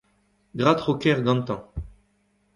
[0.59, 1.61] Gra tro kêr gantañ.